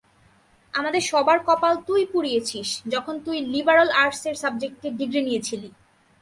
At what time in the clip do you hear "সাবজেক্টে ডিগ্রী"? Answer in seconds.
4.43-5.21